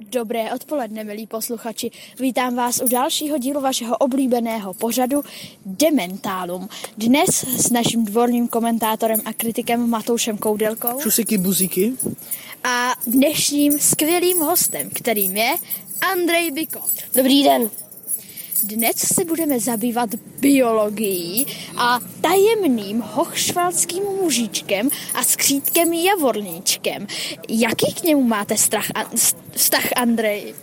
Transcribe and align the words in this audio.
Dobré 0.00 0.52
odpoledne, 0.52 1.04
milí 1.04 1.26
posluchači. 1.26 1.90
Vítám 2.20 2.56
vás 2.56 2.80
u 2.84 2.88
dalšího 2.88 3.38
dílu 3.38 3.60
vašeho 3.60 3.96
oblíbeného 3.96 4.74
pořadu 4.74 5.22
Dementálum. 5.66 6.68
Dnes 6.98 7.28
s 7.44 7.70
naším 7.70 8.04
dvorním 8.04 8.48
komentátorem 8.48 9.20
a 9.24 9.32
kritikem 9.32 9.90
Matoušem 9.90 10.38
Koudelkou. 10.38 11.00
Šusiky 11.00 11.38
buziky. 11.38 11.92
A 12.64 12.92
dnešním 13.06 13.78
skvělým 13.78 14.38
hostem, 14.38 14.90
kterým 14.94 15.36
je 15.36 15.54
Andrej 16.12 16.50
Biko. 16.50 16.80
Dobrý 17.14 17.44
den. 17.44 17.70
Dnes 18.62 18.96
se 18.96 19.24
budeme 19.24 19.60
zabývat 19.60 20.10
biologií 20.40 21.46
a 21.76 22.00
tajemným 22.20 23.00
hochšvalským 23.00 24.04
mužičkem 24.04 24.90
a 25.14 25.22
skřítkem 25.22 25.92
javorníčkem. 25.92 27.06
Jaký 27.48 27.94
k 27.94 28.02
němu 28.02 28.22
máte 28.22 28.56
strach, 28.56 28.86
a, 28.94 29.04
vztah, 29.50 29.84
Andrej? 29.96 30.54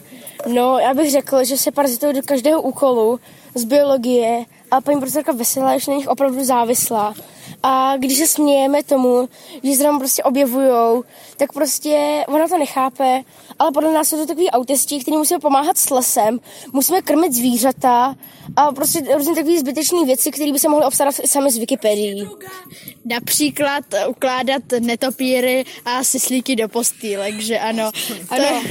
No, 0.48 0.80
já 0.80 0.94
bych 0.94 1.12
řekl, 1.12 1.44
že 1.44 1.58
se 1.58 1.71
parazitují 1.71 2.13
do 2.13 2.21
každého 2.21 2.62
úkolu 2.62 3.20
z 3.55 3.63
biologie 3.63 4.46
a 4.71 4.82
paní 4.82 4.98
profesorka 4.98 5.32
Veselá 5.32 5.73
je 5.73 5.80
na 5.88 5.94
nich 5.94 6.07
opravdu 6.07 6.44
závislá. 6.44 7.13
A 7.63 7.98
když 7.98 8.17
se 8.17 8.27
smějeme 8.27 8.84
tomu, 8.84 9.30
že 9.63 9.73
se 9.73 9.84
tam 9.84 9.99
prostě 9.99 10.23
objevujou, 10.23 11.04
tak 11.38 11.54
prostě 11.54 12.23
ona 12.27 12.48
to 12.48 12.58
nechápe, 12.58 13.21
ale 13.59 13.71
podle 13.71 13.94
nás 13.94 14.09
jsou 14.09 14.17
to 14.17 14.26
takový 14.26 14.49
autisti, 14.49 14.99
kteří 14.99 15.17
musí 15.17 15.35
pomáhat 15.41 15.77
s 15.77 15.90
lesem, 15.90 16.40
musíme 16.73 17.02
krmit 17.02 17.34
zvířata 17.34 18.16
a 18.55 18.71
prostě 18.71 19.16
různě 19.16 19.35
takové 19.35 19.59
zbytečné 19.59 20.05
věci, 20.05 20.31
které 20.31 20.52
by 20.52 20.59
se 20.59 20.70
mohly 20.70 20.85
obstarat 20.85 21.16
sami 21.26 21.52
z 21.52 21.57
Wikipedii. 21.57 22.27
Například 23.05 23.84
ukládat 24.07 24.63
netopíry 24.80 25.66
a 25.85 26.04
syslíky 26.04 26.55
do 26.55 26.70
postýlek, 26.70 27.40
že 27.40 27.59
ano. 27.59 27.91
ano. 28.30 28.63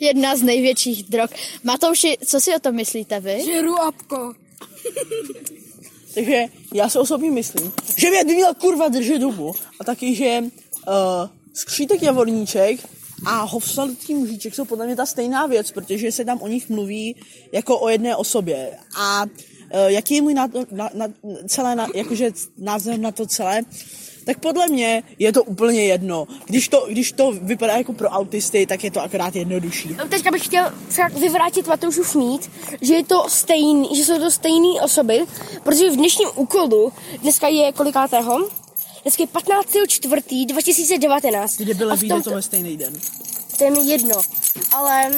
Jedna 0.00 0.36
z 0.36 0.42
největších 0.42 1.02
drog. 1.02 1.30
Matouši, 1.64 2.18
co 2.26 2.40
si 2.40 2.54
o 2.54 2.58
tom 2.58 2.74
myslíte 2.74 3.20
vy? 3.20 3.42
Žeru 3.44 3.80
apko. 3.80 4.32
Takže 6.16 6.44
já 6.74 6.88
si 6.88 6.98
osobně 6.98 7.30
myslím, 7.30 7.72
že 7.96 8.10
mě 8.10 8.24
by 8.24 8.34
měl 8.34 8.54
kurva 8.54 8.88
držet 8.88 9.18
dubu. 9.18 9.52
A 9.80 9.84
taky, 9.84 10.14
že 10.14 10.40
uh, 10.40 10.48
skřítek 11.52 12.02
javorníček 12.02 12.80
a 13.26 13.42
hovslatý 13.42 14.14
mužíček 14.14 14.54
jsou 14.54 14.64
podle 14.64 14.86
mě 14.86 14.96
ta 14.96 15.06
stejná 15.06 15.46
věc, 15.46 15.70
protože 15.70 16.12
se 16.12 16.24
tam 16.24 16.42
o 16.42 16.48
nich 16.48 16.68
mluví 16.68 17.16
jako 17.52 17.78
o 17.78 17.88
jedné 17.88 18.16
osobě. 18.16 18.78
A 18.98 19.24
uh, 19.24 19.30
jaký 19.86 20.14
je 20.14 20.22
můj 20.22 20.34
na, 20.34 20.48
na, 20.70 20.90
na, 20.94 21.08
celé, 21.48 21.74
na, 21.74 21.86
jakože 21.94 22.30
názor 22.58 22.98
na 22.98 23.12
to 23.12 23.26
celé? 23.26 23.62
Tak 24.26 24.38
podle 24.38 24.66
mě 24.66 25.02
je 25.18 25.32
to 25.32 25.44
úplně 25.44 25.84
jedno. 25.84 26.26
Když 26.46 26.68
to, 26.68 26.86
když 26.88 27.12
to 27.12 27.32
vypadá 27.32 27.76
jako 27.76 27.92
pro 27.92 28.08
autisty, 28.08 28.66
tak 28.66 28.84
je 28.84 28.90
to 28.90 29.02
akorát 29.02 29.36
jednodušší. 29.36 29.96
No, 29.98 30.08
teďka 30.08 30.30
bych 30.30 30.44
chtěl 30.44 30.72
vyvrátit 31.20 31.66
Matoušův 31.66 32.14
mít, 32.14 32.50
že 32.80 32.94
je 32.94 33.04
to 33.04 33.24
stejný, 33.28 33.96
že 33.96 34.04
jsou 34.04 34.18
to 34.18 34.30
stejné 34.30 34.80
osoby, 34.82 35.24
protože 35.62 35.90
v 35.90 35.96
dnešním 35.96 36.28
úkolu, 36.34 36.92
dneska 37.22 37.48
je 37.48 37.72
kolikátého? 37.72 38.48
Dneska 39.02 39.22
je 39.22 39.26
15. 39.26 39.68
čtvrtý 39.88 40.46
2019. 40.46 41.56
Kde 41.56 41.74
bylo 41.74 41.96
vyjde 41.96 42.22
to 42.22 42.42
stejný 42.42 42.76
den. 42.76 42.94
To 43.58 43.64
je 43.64 43.70
mi 43.70 43.78
jedno. 43.78 44.14
Ale 44.74 45.10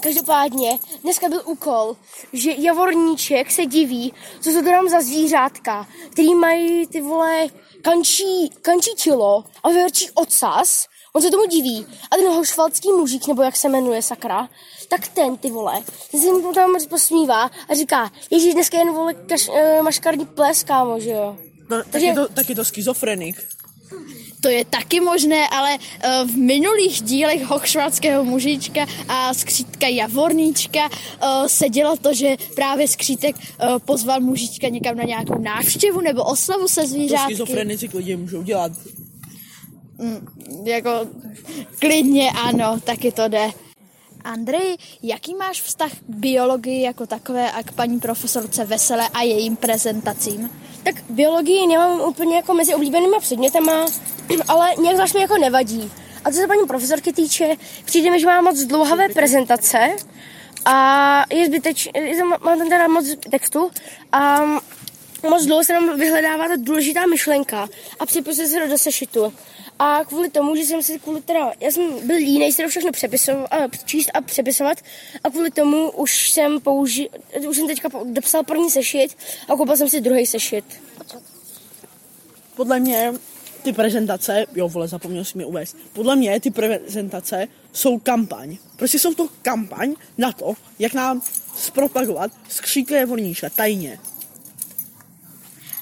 Každopádně, 0.00 0.78
dneska 1.02 1.28
byl 1.28 1.42
úkol, 1.44 1.96
že 2.32 2.50
Javorníček 2.58 3.50
se 3.50 3.66
diví, 3.66 4.12
co 4.40 4.50
se 4.50 4.62
to 4.62 4.70
tam 4.70 4.88
za 4.88 5.00
zvířátka, 5.00 5.88
který 6.10 6.34
mají 6.34 6.86
ty 6.86 7.00
vole 7.00 7.46
kančí, 7.82 8.50
kančí 8.62 8.90
tělo 9.02 9.44
a 9.62 9.68
vyvrčí 9.68 10.10
ocas, 10.14 10.86
on 11.12 11.22
se 11.22 11.30
tomu 11.30 11.46
diví. 11.46 11.86
A 12.10 12.16
ten 12.16 12.28
hošvalský 12.28 12.88
mužík, 12.92 13.26
nebo 13.26 13.42
jak 13.42 13.56
se 13.56 13.68
jmenuje 13.68 14.02
sakra, 14.02 14.48
tak 14.88 15.08
ten, 15.08 15.36
ty 15.36 15.50
vole, 15.50 15.82
ten 16.10 16.20
se 16.20 16.32
mu 16.32 16.52
tam 16.52 16.74
posmívá 16.88 17.50
a 17.68 17.74
říká, 17.74 18.10
ježíš, 18.30 18.54
dneska 18.54 18.78
jen 18.78 18.92
vole 18.92 19.14
kaš, 19.14 19.48
uh, 19.48 19.82
maškarní 19.82 20.26
ples, 20.26 20.62
kámo, 20.62 21.00
že 21.00 21.10
jo. 21.10 21.36
No, 21.70 21.76
tak, 21.76 21.86
Takže... 21.90 22.06
je 22.06 22.14
to, 22.14 22.28
tak 22.28 22.48
je 22.48 22.54
to 22.54 22.64
schizofrenik. 22.64 23.48
To 24.40 24.48
je 24.48 24.64
taky 24.64 25.00
možné, 25.00 25.48
ale 25.48 25.78
uh, 25.78 26.30
v 26.30 26.36
minulých 26.36 27.02
dílech 27.02 27.42
hochšvátského 27.44 28.24
mužička 28.24 28.86
a 29.08 29.34
skřítka 29.34 29.86
Javorníčka 29.86 30.80
uh, 30.88 31.46
se 31.46 31.68
dělo 31.68 31.96
to, 31.96 32.14
že 32.14 32.36
právě 32.54 32.88
skřítek 32.88 33.36
uh, 33.36 33.78
pozval 33.78 34.20
mužička 34.20 34.68
někam 34.68 34.96
na 34.96 35.04
nějakou 35.04 35.38
návštěvu 35.38 36.00
nebo 36.00 36.24
oslavu 36.24 36.68
se 36.68 36.86
zvířátky. 36.86 37.36
To 37.36 37.44
schizofrenici 37.44 37.88
klidně 37.88 38.16
můžou 38.16 38.42
dělat. 38.42 38.72
Mm, 39.98 40.28
jako 40.64 40.90
klidně 41.78 42.30
ano, 42.30 42.80
taky 42.84 43.12
to 43.12 43.28
jde. 43.28 43.50
Andrej, 44.24 44.76
jaký 45.02 45.34
máš 45.34 45.62
vztah 45.62 45.92
k 45.92 46.08
biologii 46.08 46.82
jako 46.82 47.06
takové 47.06 47.52
a 47.52 47.62
k 47.62 47.72
paní 47.72 48.00
profesorce 48.00 48.64
Vesele 48.64 49.08
a 49.08 49.22
jejím 49.22 49.56
prezentacím? 49.56 50.50
Tak 50.82 50.94
biologii 51.10 51.66
nemám 51.66 52.00
úplně 52.00 52.36
jako 52.36 52.54
mezi 52.54 52.74
oblíbenými 52.74 53.16
předmětama, 53.20 53.86
ale 54.48 54.74
nějak 54.78 54.96
zvlášť 54.96 55.14
mi 55.14 55.20
jako 55.20 55.38
nevadí. 55.38 55.92
A 56.24 56.30
co 56.30 56.36
se 56.36 56.46
paní 56.46 56.66
profesorky 56.66 57.12
týče, 57.12 57.56
přijde 57.84 58.10
mi, 58.10 58.20
že 58.20 58.26
má 58.26 58.40
moc 58.40 58.60
dlouhavé 58.60 59.08
prezentace 59.08 59.96
a 60.64 61.24
je 61.32 61.46
zbyteč, 61.46 61.88
má 62.44 62.56
tam 62.56 62.68
teda 62.68 62.88
moc 62.88 63.06
textu 63.30 63.70
a 64.12 64.40
moc 65.28 65.46
dlouho 65.46 65.64
se 65.64 65.72
tam 65.72 65.98
vyhledává 65.98 66.48
ta 66.48 66.54
důležitá 66.56 67.06
myšlenka 67.06 67.68
a 67.98 68.06
připisuje 68.06 68.48
se 68.48 68.66
do 68.66 68.78
sešitu. 68.78 69.32
A 69.78 70.04
kvůli 70.04 70.30
tomu, 70.30 70.56
že 70.56 70.62
jsem 70.62 70.82
si 70.82 70.98
kvůli 70.98 71.20
teda, 71.22 71.52
já 71.60 71.70
jsem 71.70 72.06
byl 72.06 72.16
línej 72.16 72.52
si 72.52 72.62
to 72.62 72.68
všechno 72.68 72.92
přepisovat, 72.92 73.52
a 73.52 73.56
číst 73.84 74.10
a 74.14 74.20
přepisovat 74.20 74.78
a 75.24 75.30
kvůli 75.30 75.50
tomu 75.50 75.90
už 75.90 76.30
jsem 76.30 76.60
použil, 76.60 77.08
už 77.48 77.56
jsem 77.56 77.66
teďka 77.66 77.88
dopsal 78.04 78.44
první 78.44 78.70
sešit 78.70 79.16
a 79.48 79.56
koupil 79.56 79.76
jsem 79.76 79.88
si 79.88 80.00
druhý 80.00 80.26
sešit. 80.26 80.64
Podle 82.56 82.80
mě 82.80 83.12
ty 83.62 83.72
prezentace, 83.72 84.46
jo 84.54 84.68
vole, 84.68 84.88
zapomněl 84.88 85.24
si 85.24 85.38
mi 85.38 85.44
uvést, 85.44 85.76
podle 85.92 86.16
mě 86.16 86.40
ty 86.40 86.50
prezentace 86.50 87.48
jsou 87.72 87.98
kampaň. 87.98 88.56
Prostě 88.76 88.98
jsou 88.98 89.14
to 89.14 89.28
kampaň 89.42 89.94
na 90.18 90.32
to, 90.32 90.54
jak 90.78 90.94
nám 90.94 91.22
zpropagovat 91.56 92.32
skříklé 92.48 93.06
voníčka 93.06 93.48
tajně. 93.50 93.98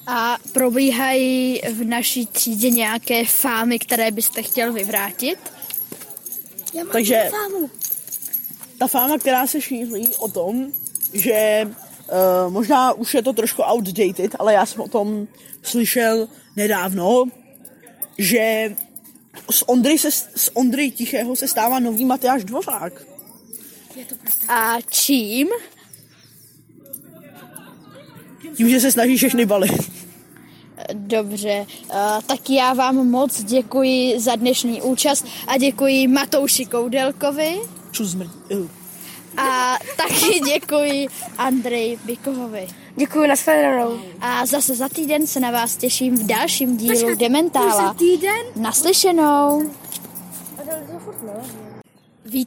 A 0.07 0.39
probíhají 0.53 1.61
v 1.73 1.85
naší 1.85 2.27
třídě 2.27 2.71
nějaké 2.71 3.25
fámy, 3.25 3.79
které 3.79 4.11
byste 4.11 4.43
chtěl 4.43 4.73
vyvrátit? 4.73 5.39
Já 6.75 6.85
mám 6.85 6.93
Takže 6.93 7.31
fámu. 7.31 7.71
ta 8.79 8.87
fáma, 8.87 9.19
která 9.19 9.47
se 9.47 9.61
šíří 9.61 10.15
o 10.19 10.29
tom, 10.29 10.73
že 11.13 11.63
uh, 11.67 12.53
možná 12.53 12.93
už 12.93 13.15
je 13.15 13.23
to 13.23 13.33
trošku 13.33 13.63
outdated, 13.63 14.37
ale 14.39 14.55
já 14.55 14.67
jsem 14.67 14.81
o 14.81 14.89
tom 14.89 15.29
slyšel 15.63 16.29
nedávno, 16.57 17.25
že 18.19 18.75
z 19.51 19.63
Ondry, 19.67 19.99
se, 19.99 20.11
z 20.37 20.51
Ondry 20.55 20.91
Tichého 20.91 21.37
se 21.37 21.49
stává 21.49 21.79
nový 21.79 22.05
Matyáš 22.05 22.45
Dvořák. 22.45 23.03
A 24.49 24.77
čím? 24.91 25.49
Tím, 28.57 28.69
že 28.69 28.81
se 28.81 28.93
snaží 28.93 29.17
všechny 29.17 29.47
balit. 29.47 29.91
Dobře, 30.93 31.67
tak 32.27 32.51
já 32.51 32.73
vám 32.73 32.97
moc 33.11 33.43
děkuji 33.43 34.21
za 34.21 34.37
dnešní 34.37 34.83
účast 34.83 35.27
a 35.47 35.59
děkuji 35.59 36.09
Matouši 36.09 36.67
Koudelkovi. 36.67 37.61
Čus 37.91 38.17
A 39.37 39.79
taky 39.97 40.41
děkuji 40.41 41.09
Andrej 41.39 41.99
Bikovovi. 42.05 42.69
Děkuji, 42.97 43.29
nashledanou. 43.29 43.99
A 44.21 44.47
zase 44.47 44.75
za 44.75 44.89
týden 44.89 45.27
se 45.27 45.41
na 45.41 45.51
vás 45.51 45.77
těším 45.77 46.19
v 46.19 46.27
dalším 46.27 46.77
dílu 46.77 47.01
Počkat, 47.01 47.19
Dementála. 47.19 47.97
Naslyšenou. 48.57 49.63